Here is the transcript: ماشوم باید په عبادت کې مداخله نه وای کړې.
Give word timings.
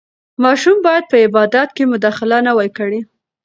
ماشوم 0.43 0.77
باید 0.85 1.05
په 1.11 1.17
عبادت 1.25 1.69
کې 1.75 1.83
مداخله 1.93 2.37
نه 2.47 2.51
وای 2.57 2.69
کړې. 2.77 2.99